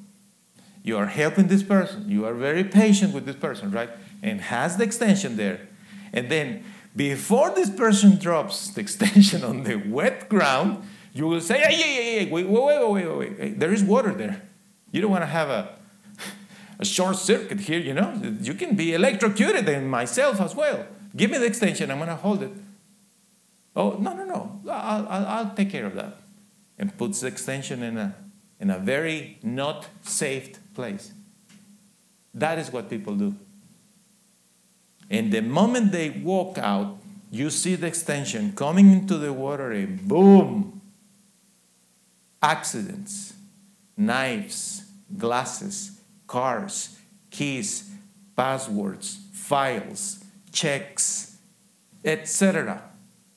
[0.82, 2.10] You are helping this person.
[2.10, 3.90] You are very patient with this person, right?
[4.20, 5.68] And has the extension there.
[6.12, 6.64] And then
[6.96, 10.82] before this person drops the extension on the wet ground,
[11.14, 13.60] you will say, hey, hey, hey, hey, wait, wait, wait, wait, wait, wait.
[13.60, 14.42] There is water there.
[14.90, 15.78] You don't want to have a,
[16.80, 18.20] a short circuit here, you know?
[18.40, 20.84] You can be electrocuted and myself as well.
[21.16, 22.52] Give me the extension, I'm going to hold it.
[23.76, 24.60] Oh, no, no, no.
[24.70, 26.18] I'll, I'll, I'll take care of that.
[26.78, 28.14] And puts the extension in a,
[28.58, 31.12] in a very not safe place.
[32.34, 33.34] That is what people do.
[35.10, 36.98] And the moment they walk out,
[37.30, 40.80] you see the extension coming into the water and boom!
[42.42, 43.34] Accidents,
[43.96, 44.84] knives,
[45.16, 46.96] glasses, cars,
[47.30, 47.90] keys,
[48.36, 51.36] passwords, files, checks,
[52.04, 52.89] etc.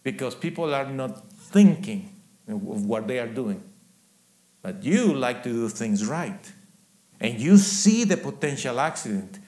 [0.04, 2.14] Because people are not thinking
[2.48, 3.64] of what they are doing.
[4.62, 6.52] But you like to do things right.
[7.20, 9.40] And you see the potential accident.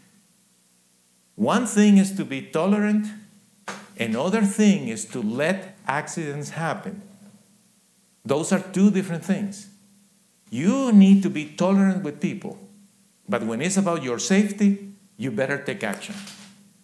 [1.35, 3.07] One thing is to be tolerant,
[3.99, 7.01] another thing is to let accidents happen.
[8.23, 9.69] Those are two different things.
[10.49, 12.57] You need to be tolerant with people,
[13.27, 16.15] but when it's about your safety, you better take action.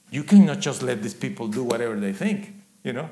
[0.10, 2.54] You cannot just let these people do whatever they think,
[2.84, 3.10] you know?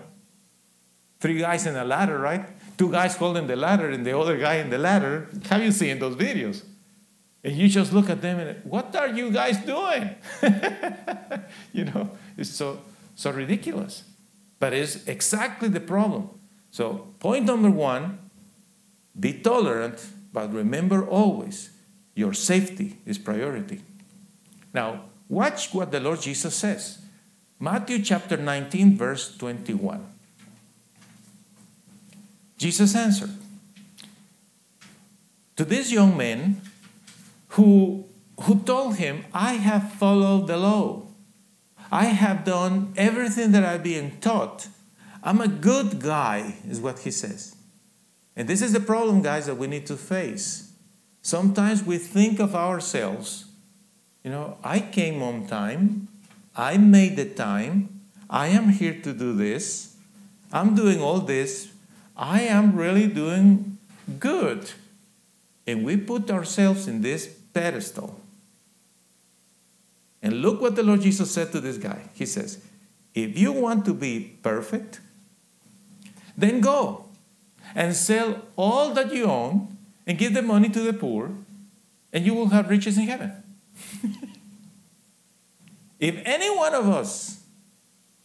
[1.19, 2.45] Three guys in a ladder, right?
[2.77, 5.27] Two guys holding the ladder and the other guy in the ladder.
[5.49, 6.63] Have you seen those videos?
[7.43, 10.15] And you just look at them and, what are you guys doing?
[11.73, 12.79] you know, it's so,
[13.15, 14.03] so ridiculous.
[14.59, 16.29] But it's exactly the problem.
[16.71, 18.19] So, point number one
[19.19, 21.71] be tolerant, but remember always
[22.13, 23.81] your safety is priority.
[24.73, 26.99] Now, watch what the Lord Jesus says.
[27.59, 30.18] Matthew chapter 19, verse 21.
[32.59, 33.31] Jesus answered
[35.55, 36.61] To this young man
[37.49, 38.05] who,
[38.41, 41.07] who told him, I have followed the law.
[41.91, 44.67] I have done everything that I've been taught.
[45.23, 47.55] I'm a good guy, is what he says.
[48.35, 50.71] And this is the problem, guys, that we need to face.
[51.21, 53.45] Sometimes we think of ourselves,
[54.23, 56.07] you know, I came on time,
[56.55, 59.95] I made the time, I am here to do this,
[60.51, 61.69] I'm doing all this,
[62.19, 63.77] I am really doing
[64.19, 64.71] good.
[65.65, 68.19] And we put ourselves in this pedestal.
[70.21, 72.09] And look what the Lord Jesus said to this guy.
[72.13, 72.61] He says,
[73.15, 74.99] If you want to be perfect,
[76.37, 77.05] then go
[77.73, 81.31] and sell all that you own and give the money to the poor,
[82.11, 83.31] and you will have riches in heaven.
[85.99, 87.43] if any one of us,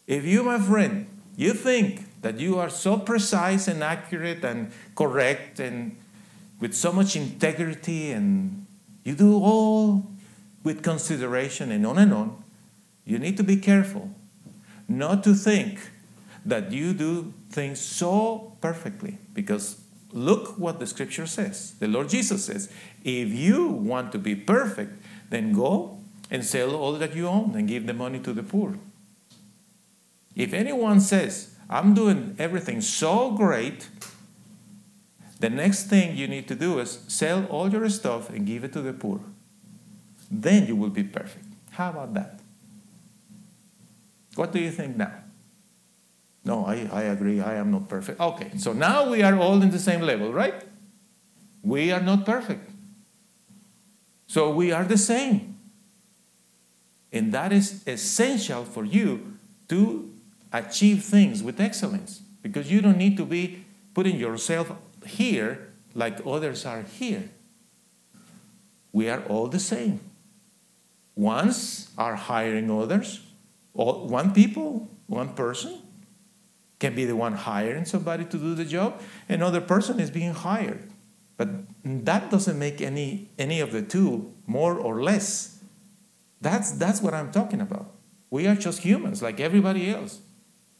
[0.06, 5.60] if you, my friend, you think that you are so precise and accurate and correct
[5.60, 5.94] and
[6.58, 8.64] with so much integrity and
[9.04, 10.10] you do all
[10.62, 12.42] with consideration and on and on,
[13.04, 14.10] you need to be careful
[14.88, 15.78] not to think
[16.46, 21.74] that you do things so perfectly because look what the scripture says.
[21.78, 22.72] The Lord Jesus says,
[23.04, 25.98] if you want to be perfect, then go
[26.30, 28.78] and sell all that you own and give the money to the poor.
[30.34, 33.88] If anyone says, I'm doing everything so great,
[35.40, 38.72] the next thing you need to do is sell all your stuff and give it
[38.72, 39.20] to the poor.
[40.30, 41.46] Then you will be perfect.
[41.72, 42.40] How about that?
[44.36, 45.12] What do you think now?
[46.44, 47.40] No, I, I agree.
[47.40, 48.20] I am not perfect.
[48.20, 50.62] Okay, so now we are all in the same level, right?
[51.62, 52.70] We are not perfect.
[54.26, 55.56] So we are the same.
[57.12, 59.38] And that is essential for you
[59.68, 60.13] to
[60.54, 64.72] achieve things with excellence because you don't need to be putting yourself
[65.04, 67.28] here like others are here.
[68.92, 70.00] We are all the same.
[71.16, 73.20] Ones are hiring others.
[73.72, 75.80] One people, one person
[76.78, 79.00] can be the one hiring somebody to do the job.
[79.28, 80.88] Another person is being hired.
[81.36, 81.48] But
[81.84, 85.58] that doesn't make any, any of the two more or less.
[86.40, 87.90] That's, that's what I'm talking about.
[88.30, 90.20] We are just humans like everybody else.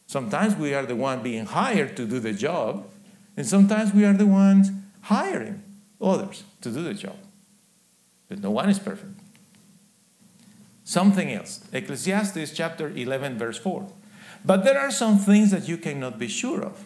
[0.07, 2.89] Sometimes we are the one being hired to do the job,
[3.37, 4.71] and sometimes we are the ones
[5.03, 5.63] hiring
[6.01, 7.17] others to do the job.
[8.29, 9.21] But no one is perfect.
[10.85, 11.61] something else.
[11.73, 13.91] Ecclesiastes chapter 11, verse 4.
[14.45, 16.85] But there are some things that you cannot be sure of.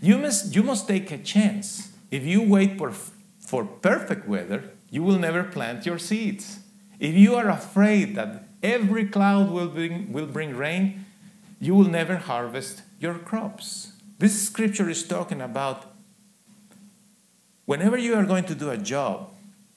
[0.00, 1.92] You must, you must take a chance.
[2.10, 2.92] If you wait for,
[3.38, 6.60] for perfect weather, you will never plant your seeds.
[6.98, 10.99] If you are afraid that every cloud will bring, will bring rain,
[11.60, 13.92] you will never harvest your crops.
[14.18, 15.92] This scripture is talking about
[17.66, 19.30] whenever you are going to do a job,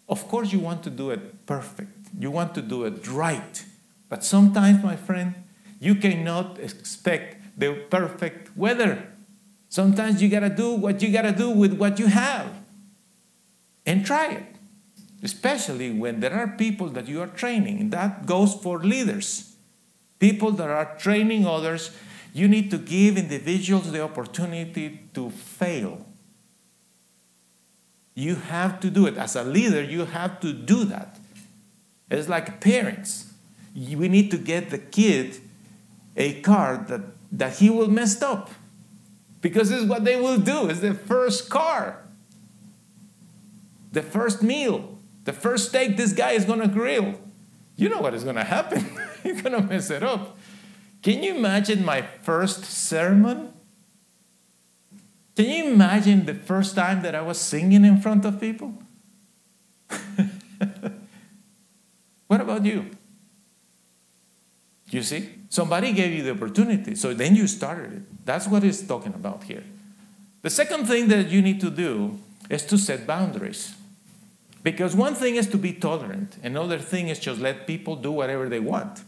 [0.07, 2.07] of course you want to do it perfect.
[2.17, 3.65] You want to do it right.
[4.09, 5.35] But sometimes, my friend,
[5.79, 9.09] you cannot expect the perfect weather.
[9.69, 12.47] Sometimes you gotta do what you gotta do with what you have
[13.85, 14.45] and try it.
[15.23, 19.52] Especially when there are people that you are training, that goes for leaders.
[20.23, 21.91] People that are training others,
[22.33, 26.05] you need to give individuals the opportunity to fail.
[28.15, 29.17] You have to do it.
[29.17, 31.19] As a leader, you have to do that.
[32.09, 33.33] It's like parents.
[33.75, 35.41] We need to get the kid
[36.15, 37.01] a car that,
[37.33, 38.49] that he will mess up.
[39.41, 40.69] Because this is what they will do.
[40.69, 42.01] It's the first car.
[43.91, 44.97] The first meal.
[45.25, 47.19] The first steak this guy is gonna grill.
[47.75, 48.97] You know what is gonna happen.
[49.23, 50.37] You're gonna mess it up.
[51.01, 53.53] Can you imagine my first sermon?
[55.35, 58.73] Can you imagine the first time that I was singing in front of people?
[62.27, 62.85] what about you?
[64.89, 65.29] You see?
[65.49, 68.25] Somebody gave you the opportunity, so then you started it.
[68.25, 69.63] That's what it's talking about here.
[70.41, 72.19] The second thing that you need to do
[72.49, 73.73] is to set boundaries.
[74.63, 78.47] Because one thing is to be tolerant, another thing is just let people do whatever
[78.47, 79.01] they want.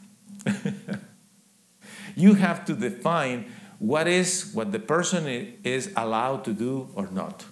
[2.16, 3.46] you have to define
[3.80, 5.26] what is what the person
[5.64, 7.46] is allowed to do or not.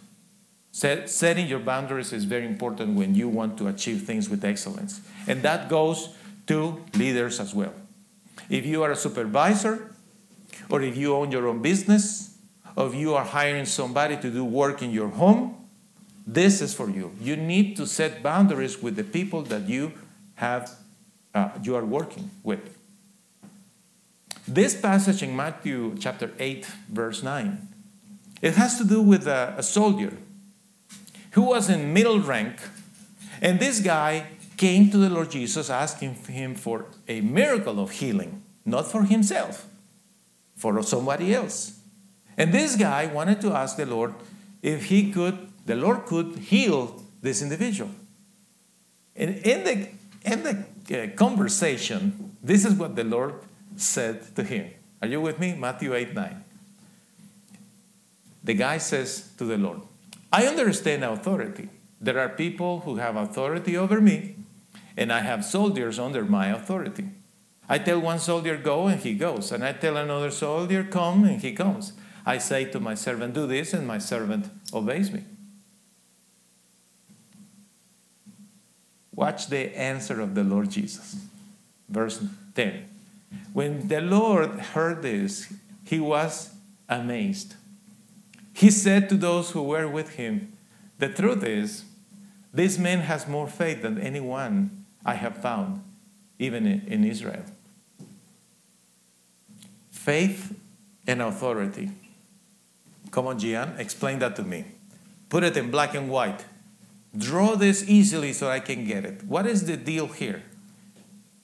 [0.72, 5.02] Set, setting your boundaries is very important when you want to achieve things with excellence.
[5.28, 6.10] And that goes
[6.48, 7.74] to leaders as well.
[8.50, 9.94] If you are a supervisor,
[10.70, 12.38] or if you own your own business,
[12.76, 15.63] or if you are hiring somebody to do work in your home,
[16.26, 17.12] this is for you.
[17.20, 19.94] You need to set boundaries with the people that you
[20.36, 20.72] have
[21.34, 22.78] uh, you are working with.
[24.48, 27.68] This passage in Matthew chapter 8, verse 9,
[28.42, 30.18] it has to do with a, a soldier
[31.32, 32.60] who was in middle rank,
[33.42, 38.44] and this guy came to the Lord Jesus asking him for a miracle of healing,
[38.66, 39.66] not for himself,
[40.56, 41.80] for somebody else.
[42.38, 44.14] And this guy wanted to ask the Lord
[44.62, 47.92] if he could, the Lord could heal this individual.
[49.16, 49.90] And in the,
[50.24, 53.36] in the uh, conversation, this is what the Lord
[53.76, 54.72] said to him.
[55.02, 55.54] Are you with me?
[55.54, 56.44] Matthew 8 9.
[58.44, 59.82] The guy says to the Lord,
[60.32, 61.70] I understand authority.
[62.02, 64.36] There are people who have authority over me,
[64.98, 67.10] and I have soldiers under my authority.
[67.70, 69.52] I tell one soldier, go, and he goes.
[69.52, 71.94] And I tell another soldier, come, and he comes.
[72.26, 75.24] I say to my servant, do this, and my servant obeys me.
[79.16, 81.16] Watch the answer of the Lord Jesus.
[81.90, 82.24] Verse
[82.56, 82.90] 10.
[83.54, 85.54] When the Lord heard this,
[85.84, 86.52] he was
[86.90, 87.56] amazed.
[88.54, 90.54] He said to those who were with him,
[91.00, 91.86] The truth is,
[92.54, 95.84] this man has more faith than anyone I have found,
[96.38, 97.44] even in Israel.
[99.90, 100.56] Faith
[101.08, 101.92] and authority.
[103.10, 104.66] Come on, Gian, explain that to me.
[105.30, 106.46] Put it in black and white.
[107.18, 109.24] Draw this easily so I can get it.
[109.24, 110.44] What is the deal here?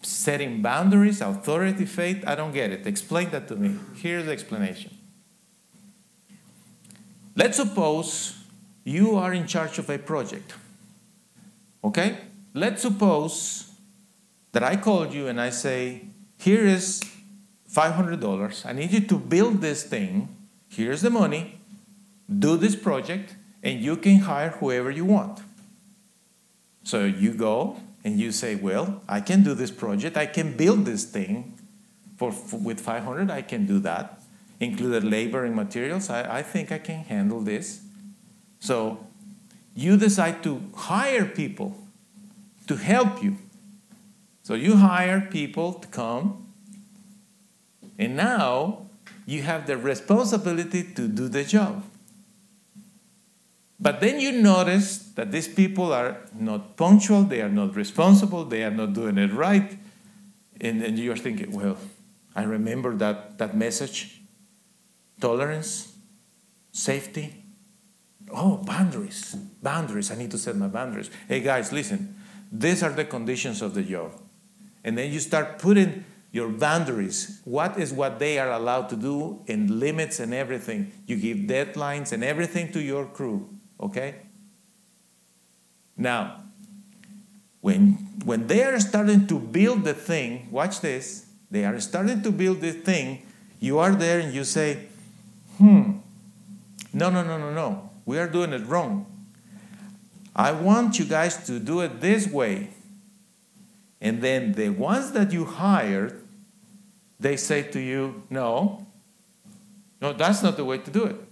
[0.02, 2.24] setting boundaries, authority, faith.
[2.26, 2.88] I don't get it.
[2.88, 3.78] Explain that to me.
[3.96, 4.96] Here's the explanation.
[7.36, 8.38] Let's suppose
[8.84, 10.54] you are in charge of a project.
[11.84, 12.18] Okay?
[12.54, 13.72] Let's suppose
[14.52, 16.06] that I called you and I say,
[16.38, 17.02] here is
[17.72, 18.66] $500.
[18.66, 20.36] I need you to build this thing.
[20.70, 21.60] Here's the money.
[22.28, 25.40] Do this project, and you can hire whoever you want.
[26.84, 30.86] So you go, and you say, well, I can do this project, I can build
[30.86, 31.60] this thing
[32.18, 34.22] for, for with 500, I can do that,
[34.60, 37.82] included labor and materials, I, I think I can handle this.
[38.60, 39.06] So
[39.76, 41.76] you decide to hire people
[42.68, 43.38] to help you.
[44.44, 46.48] So you hire people to come,
[47.98, 48.88] and now
[49.26, 51.84] you have the responsibility to do the job.
[53.80, 58.64] But then you notice that these people are not punctual, they are not responsible, they
[58.64, 59.78] are not doing it right.
[60.60, 61.78] And, you're thinking, well,
[62.36, 64.22] I remember that, that message
[65.22, 65.96] tolerance,
[66.72, 67.44] safety.
[68.32, 70.12] Oh, boundaries, boundaries.
[70.12, 71.10] I need to set my boundaries.
[71.28, 72.16] Hey, guys, listen.
[72.52, 74.12] These are the conditions of the job.
[74.84, 77.42] And then you start putting your boundaries.
[77.44, 80.92] What is what they are allowed to do and limits and everything.
[81.08, 83.50] You give deadlines and everything to your crew,
[83.80, 84.16] okay?
[85.96, 86.44] Now,
[87.62, 87.92] when,
[88.24, 92.62] when they are starting to build the thing, watch this, they are starting to build
[92.62, 93.26] the thing,
[93.60, 94.88] you are there and you say,
[95.58, 95.98] hmm,
[96.94, 99.06] no, no, no, no, no, we are doing it wrong.
[100.36, 102.70] I want you guys to do it this way.
[104.00, 106.26] And then the ones that you hired,
[107.20, 108.88] they say to you, no,
[110.02, 111.29] no, that's not the way to do it.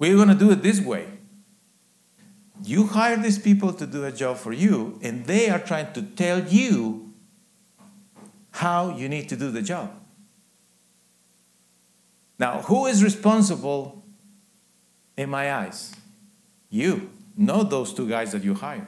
[0.00, 1.06] We're going to do it this way.
[2.64, 6.02] You hire these people to do a job for you, and they are trying to
[6.02, 7.12] tell you
[8.52, 9.92] how you need to do the job.
[12.38, 14.02] Now, who is responsible
[15.18, 15.94] in my eyes?
[16.70, 18.86] You, not those two guys that you hired.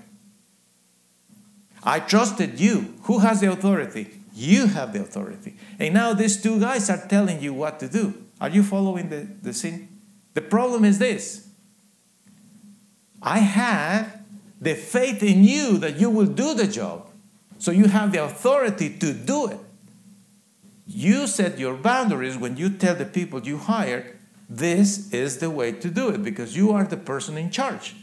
[1.84, 2.94] I trusted you.
[3.02, 4.08] Who has the authority?
[4.34, 5.56] You have the authority.
[5.78, 8.22] And now these two guys are telling you what to do.
[8.40, 9.91] Are you following the, the scene?
[10.34, 11.48] The problem is this
[13.22, 14.22] I have
[14.60, 17.08] the faith in you that you will do the job.
[17.58, 19.58] So you have the authority to do it.
[20.86, 24.18] You set your boundaries when you tell the people you hire,
[24.48, 27.94] this is the way to do it because you are the person in charge.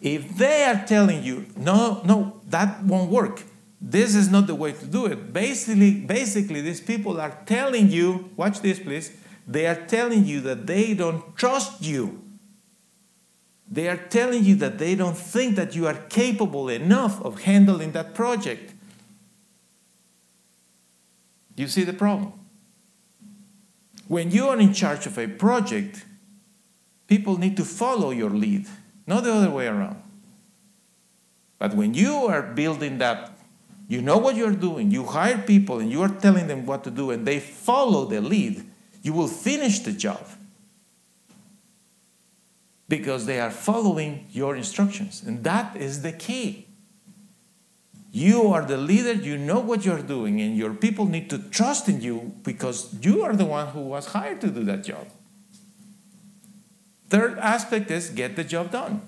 [0.00, 3.42] If they are telling you, no, no, that won't work,
[3.80, 5.32] this is not the way to do it.
[5.32, 9.10] Basically, basically, these people are telling you, watch this please,
[9.46, 12.22] they are telling you that they don't trust you.
[13.70, 17.92] They are telling you that they don't think that you are capable enough of handling
[17.92, 18.74] that project.
[21.56, 22.32] You see the problem?
[24.08, 26.04] When you are in charge of a project,
[27.08, 28.66] people need to follow your lead,
[29.06, 30.02] not the other way around.
[31.58, 33.32] But when you are building that,
[33.88, 36.90] you know what you're doing, you hire people and you are telling them what to
[36.90, 38.64] do, and they follow the lead,
[39.06, 40.26] you will finish the job
[42.88, 45.22] because they are following your instructions.
[45.22, 46.66] And that is the key.
[48.10, 51.88] You are the leader, you know what you're doing, and your people need to trust
[51.88, 55.06] in you because you are the one who was hired to do that job.
[57.08, 59.02] Third aspect is get the job done.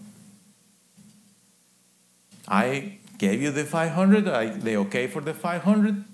[2.47, 6.05] I gave you the 500, I, they okay for the 500.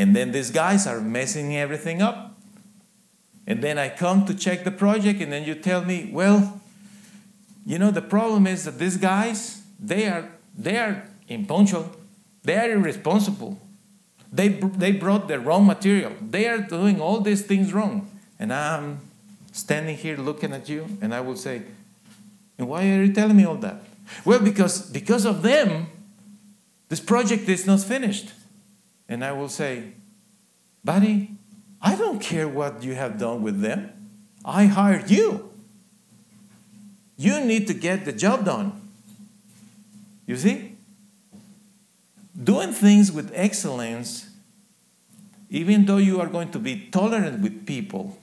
[0.00, 2.34] And then these guys are messing everything up.
[3.46, 6.58] And then I come to check the project, and then you tell me, well,
[7.66, 11.94] you know, the problem is that these guys, they are, they are impunctual,
[12.44, 13.60] they are irresponsible.
[14.32, 16.12] They, they brought the wrong material.
[16.18, 18.08] They are doing all these things wrong.
[18.38, 19.00] And I'm
[19.52, 21.60] standing here looking at you, and I will say,
[22.56, 23.82] and why are you telling me all that?
[24.24, 25.88] Well, because, because of them,
[26.88, 28.32] this project is not finished.
[29.10, 29.94] And I will say,
[30.84, 31.32] buddy,
[31.82, 33.92] I don't care what you have done with them.
[34.44, 35.50] I hired you.
[37.16, 38.80] You need to get the job done.
[40.26, 40.76] You see?
[42.42, 44.30] Doing things with excellence,
[45.50, 48.16] even though you are going to be tolerant with people,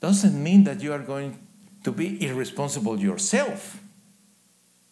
[0.00, 1.38] doesn't mean that you are going
[1.84, 3.80] to be irresponsible yourself.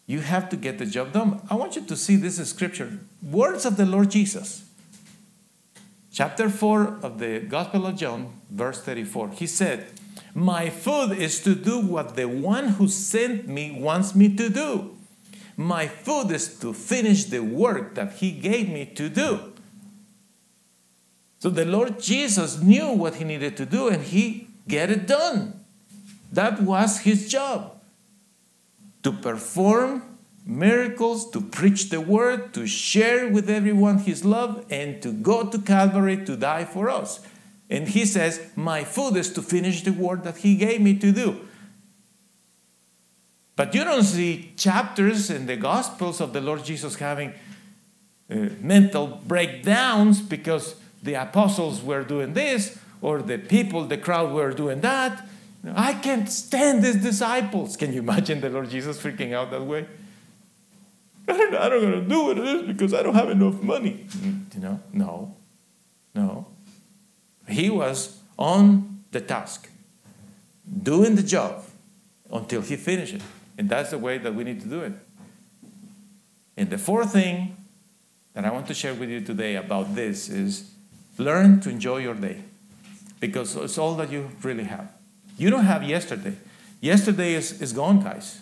[0.07, 1.41] You have to get the job done.
[1.47, 4.67] I want you to see this scripture words of the Lord Jesus
[6.17, 9.29] chapter 4 of the Gospel of John, verse 34.
[9.37, 9.85] He said,
[10.33, 14.97] My food is to do what the one who sent me wants me to do.
[15.55, 19.53] My food is to finish the work that he gave me to do.
[21.37, 25.63] So the Lord Jesus knew what he needed to do and he get it done.
[26.31, 27.79] That was his job.
[29.03, 30.16] To perform
[30.47, 35.59] miracles, to preach the word, to share with everyone his love, and to go to
[35.59, 37.19] Calvary to die for us.
[37.69, 41.11] And he says, My food is to finish the work that he gave me to
[41.11, 41.47] do.
[43.57, 47.33] But you don't see chapters in the Gospels of the Lord Jesus having
[48.29, 54.53] uh, mental breakdowns because the apostles were doing this or the people, the crowd were
[54.53, 55.27] doing that.
[55.75, 57.75] I can't stand these disciples.
[57.75, 59.87] Can you imagine the Lord Jesus freaking out that way?
[61.27, 64.05] I don't, going to do it is because I don't have enough money.
[64.53, 65.35] You know, no,
[66.15, 66.47] no.
[67.47, 69.69] He was on the task,
[70.83, 71.63] doing the job
[72.31, 73.21] until he finished it.
[73.57, 74.93] And that's the way that we need to do it.
[76.55, 77.57] And the fourth thing
[78.33, 80.71] that I want to share with you today about this is
[81.17, 82.43] learn to enjoy your day
[83.19, 84.91] because it's all that you really have.
[85.37, 86.35] You don't have yesterday.
[86.81, 88.39] Yesterday is, is gone, guys.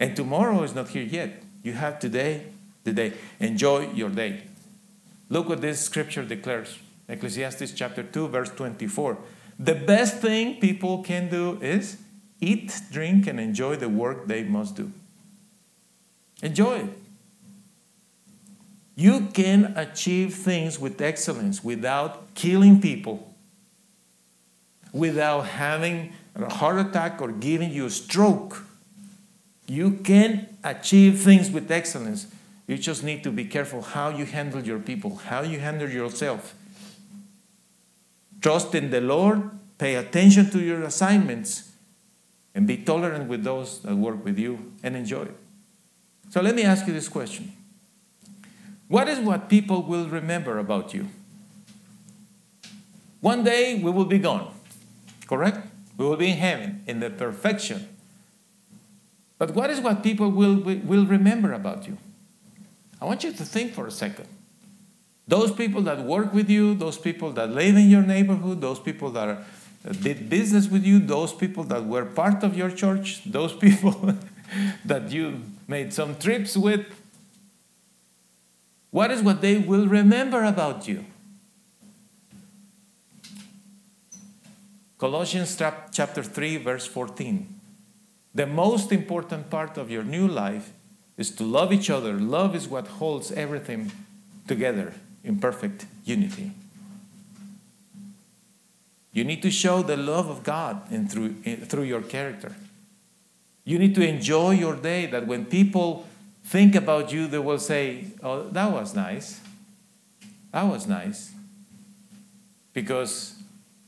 [0.00, 1.42] And tomorrow is not here yet.
[1.62, 2.44] You have today,
[2.84, 3.12] today.
[3.40, 4.42] Enjoy your day.
[5.28, 6.78] Look what this scripture declares
[7.08, 9.18] Ecclesiastes chapter 2, verse 24.
[9.58, 11.98] The best thing people can do is
[12.40, 14.92] eat, drink, and enjoy the work they must do.
[16.42, 16.98] Enjoy it.
[18.94, 23.32] You can achieve things with excellence without killing people,
[24.92, 28.64] without having a heart attack or giving you a stroke.
[29.68, 32.26] You can achieve things with excellence.
[32.66, 36.54] You just need to be careful how you handle your people, how you handle yourself.
[38.40, 41.72] Trust in the Lord, pay attention to your assignments,
[42.54, 45.36] and be tolerant with those that work with you and enjoy it.
[46.30, 47.52] So let me ask you this question
[48.88, 51.08] What is what people will remember about you?
[53.20, 54.54] One day we will be gone,
[55.26, 55.66] correct?
[55.98, 57.88] We will be in heaven, in the perfection.
[59.38, 61.96] But what is what people will, will remember about you?
[63.00, 64.26] I want you to think for a second.
[65.28, 69.10] Those people that work with you, those people that live in your neighborhood, those people
[69.10, 69.44] that are,
[69.84, 74.14] that did business with you, those people that were part of your church, those people
[74.84, 76.86] that you made some trips with.
[78.90, 81.04] What is what they will remember about you?
[84.96, 85.56] Colossians
[85.92, 87.57] chapter 3, verse 14.
[88.38, 90.70] The most important part of your new life
[91.16, 92.12] is to love each other.
[92.12, 93.90] Love is what holds everything
[94.46, 96.52] together in perfect unity.
[99.12, 102.54] You need to show the love of God in through, in, through your character.
[103.64, 106.06] You need to enjoy your day that when people
[106.44, 109.40] think about you, they will say, Oh, that was nice.
[110.52, 111.32] That was nice.
[112.72, 113.34] Because,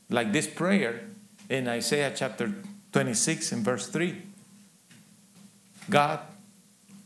[0.09, 1.05] like this prayer
[1.47, 2.53] in Isaiah chapter
[2.91, 4.23] 26 and verse 3,
[5.91, 6.19] God,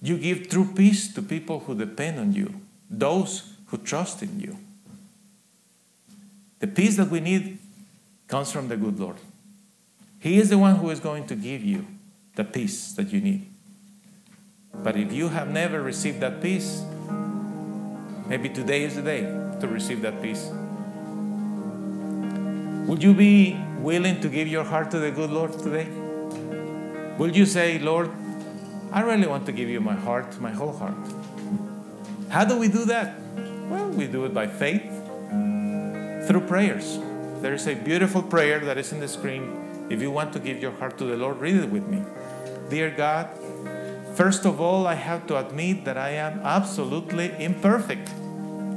[0.01, 4.57] you give true peace to people who depend on you, those who trust in you.
[6.59, 7.57] The peace that we need
[8.27, 9.17] comes from the good Lord.
[10.19, 11.85] He is the one who is going to give you
[12.35, 13.47] the peace that you need.
[14.73, 16.83] But if you have never received that peace,
[18.27, 19.21] maybe today is the day
[19.61, 20.49] to receive that peace.
[22.87, 25.87] Would you be willing to give your heart to the good Lord today?
[27.17, 28.11] Will you say, Lord,
[28.95, 30.95] I really want to give you my heart, my whole heart?
[32.29, 33.19] How do we do that?
[33.67, 34.87] Well, we do it by faith
[36.25, 36.97] through prayers.
[37.41, 39.51] There is a beautiful prayer that is in the screen.
[39.89, 42.03] If you want to give your heart to the Lord, read it with me.
[42.69, 43.27] Dear God,
[44.15, 48.09] first of all, I have to admit that I am absolutely imperfect.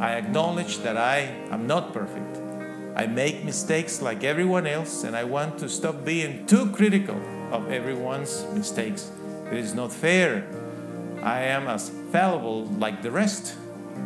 [0.00, 2.42] I acknowledge that I am not perfect.
[2.96, 7.70] I make mistakes like everyone else, and I want to stop being too critical of
[7.70, 9.12] everyone's mistakes.
[9.50, 10.46] It is not fair.
[11.22, 13.56] I am as fallible like the rest.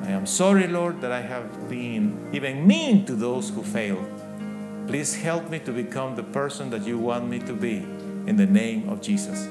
[0.03, 4.05] I am sorry, Lord, that I have been even mean to those who fail.
[4.87, 7.77] Please help me to become the person that you want me to be
[8.27, 9.49] in the name of Jesus.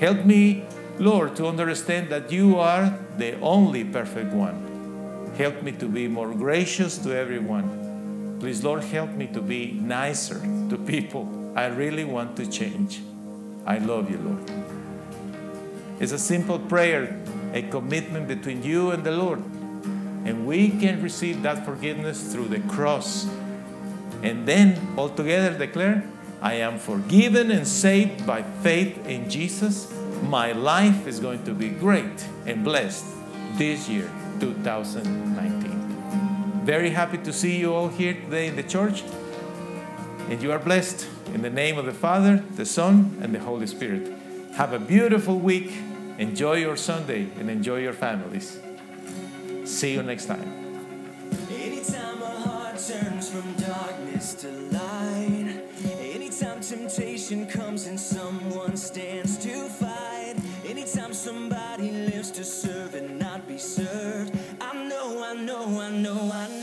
[0.00, 0.64] Help me,
[0.98, 5.32] Lord, to understand that you are the only perfect one.
[5.36, 8.38] Help me to be more gracious to everyone.
[8.40, 11.52] Please, Lord, help me to be nicer to people.
[11.54, 13.00] I really want to change.
[13.66, 14.65] I love you, Lord.
[15.98, 17.18] It's a simple prayer,
[17.54, 19.42] a commitment between you and the Lord.
[20.26, 23.26] And we can receive that forgiveness through the cross.
[24.22, 26.04] And then all together declare,
[26.42, 29.90] I am forgiven and saved by faith in Jesus.
[30.22, 33.06] My life is going to be great and blessed
[33.54, 36.62] this year, 2019.
[36.64, 39.02] Very happy to see you all here today in the church.
[40.28, 43.66] And you are blessed in the name of the Father, the Son, and the Holy
[43.66, 44.15] Spirit.
[44.56, 45.70] Have a beautiful week.
[46.16, 48.58] Enjoy your Sunday and enjoy your families.
[49.66, 50.80] See you next time.
[51.50, 55.60] Anytime heart turns from darkness to light,
[56.00, 63.46] anytime temptation comes and someone stands to fight, anytime somebody lives to serve and not
[63.46, 66.55] be served, I know, I know, I know, I know.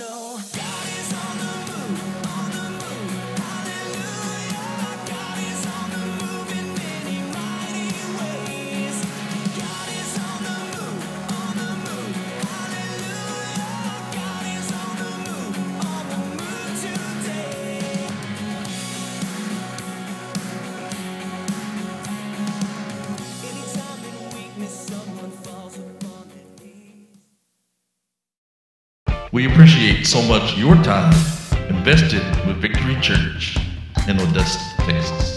[29.33, 31.11] We appreciate so much your time
[31.67, 33.57] invested with Victory Church
[34.07, 35.32] in Odessa, Texas.